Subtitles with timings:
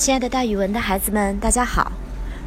[0.00, 1.92] 亲爱的，大语文的孩子们，大家好！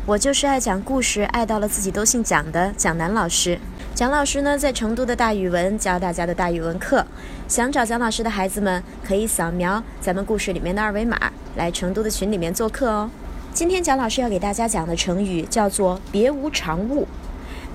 [0.08, 3.60] 我就是爱讲故事，爱到了自己都姓蒋的蒋楠老师。
[3.94, 7.06] 蒋老师呢，在成都的大语文教大家的大语文课。
[7.48, 13.08] 想找蒋老师的孩子们，可以扫描咱们故事里面的二维码，来成都的群里面做客哦。
[13.54, 17.08] 今天蒋老师要给大家讲的成语叫做“别无长物”。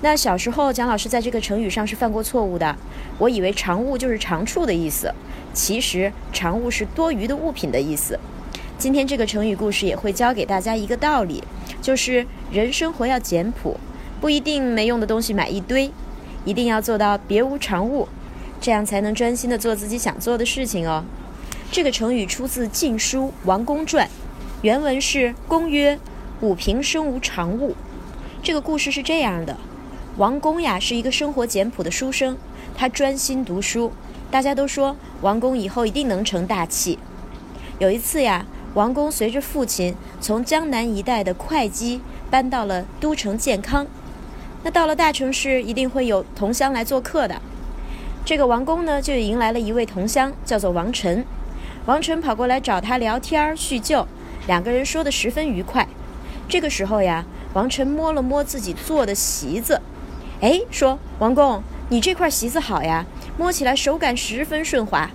[0.03, 2.75] 那小时候，蒋老师在这个成语上是犯过错误的，
[3.17, 5.09] 我以为长物就是长处的意思，
[5.53, 8.19] 其实长物是多余的物品的意思。
[8.79, 11.43] 今天这个成语故事也会教给大家一个道理，
[11.81, 13.77] 就是人生活要简朴，
[14.21, 15.91] 不一定没用的东西买一堆，
[16.45, 18.07] 一定要做到别无长物，
[18.61, 21.03] 这样才能专心的做自己想做的事情哦。
[21.69, 24.07] 这个成语出自《晋书·王公传》，
[24.61, 25.99] 原文是“公曰：
[26.39, 27.75] 吾平生无长物。”
[28.41, 29.57] 这个故事是这样的：
[30.15, 32.37] 王公呀是一个生活简朴的书生，
[32.77, 33.91] 他专心读书，
[34.31, 36.97] 大家都说王公以后一定能成大器。
[37.77, 38.45] 有一次呀。
[38.75, 43.87] 王公随着父亲从江南一带的会稽搬到了都城建康。
[44.63, 47.41] 那到了大城市，一定会有同乡来做客的。
[48.25, 51.25] 这个王公呢，就迎来了一位同乡，叫做王晨。
[51.85, 54.05] 王晨跑过来找他聊天叙旧，
[54.45, 55.87] 两个人说得十分愉快。
[56.47, 59.81] 这个时候呀，王晨摸了摸自己做的席子，
[60.41, 63.05] 哎，说：“王公，你这块席子好呀，
[63.37, 65.09] 摸起来手感十分顺滑。”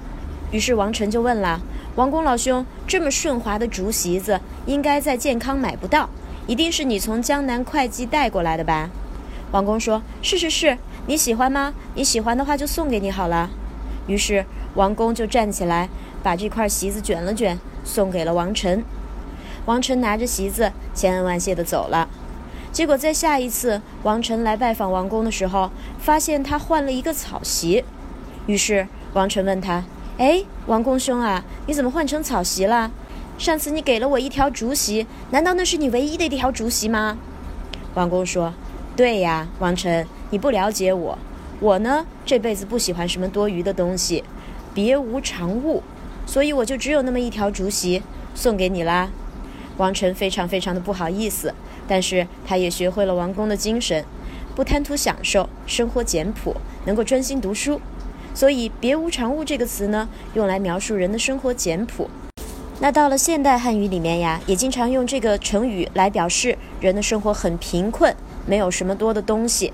[0.50, 1.60] 于是王晨就问了。
[1.96, 6.08] 王公老兄，这么顺滑的竹席子，应该在健康买不到，
[6.46, 8.90] 一定是你从江南会稽带过来的吧？
[9.52, 11.72] 王公说：“是是是，你喜欢吗？
[11.94, 13.50] 你喜欢的话就送给你好了。”
[14.08, 15.88] 于是王公就站起来，
[16.24, 18.82] 把这块席子卷了卷，送给了王晨。
[19.66, 22.08] 王晨拿着席子，千恩万谢地走了。
[22.72, 27.84] 结果在下一次王晨来拜访王公的时候，发现他换了一个草席。
[28.46, 29.84] 于是王晨问他。
[30.16, 32.92] 哎，王公兄啊，你怎么换成草席了？
[33.36, 37.18] 上次你给了我一条竹席，难道那是你唯一的一条竹席吗？
[37.94, 38.54] 王公说
[38.94, 41.18] ：“对呀，王晨，你不了解我，
[41.58, 44.22] 我呢这辈子不喜欢什么多余的东西，
[44.72, 45.82] 别无长物，
[46.24, 48.00] 所以我就只有那么一条竹席
[48.36, 49.10] 送给你啦。”
[49.78, 51.52] 王晨非常非常的不好意思，
[51.88, 54.04] 但是他也学会了王公的精神，
[54.54, 56.54] 不贪图享受，生活简朴，
[56.86, 57.80] 能够专心读书。
[58.34, 62.10] 所以“别无长物”这个词呢，用来描述人的生活简朴。
[62.80, 69.72] 那到了现代汉语里面呀，也经常用这个成语来表示人的生活很贫困，没有什么多的东西。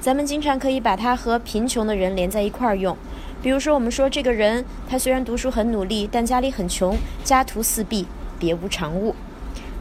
[0.00, 2.96] 咱们经常可以把它和贫穷的人连在一块儿用。
[3.42, 8.06] 比如说，我们说这个人他虽然读书很努力，但家里很穷，家徒四壁，
[8.38, 9.14] 别无长物。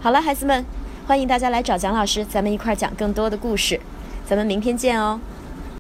[0.01, 0.65] 好了，孩子们，
[1.07, 3.79] 欢迎大家来找蒋老师，咱们一块儿讲更多的故事。
[4.25, 5.19] 咱们明天见哦。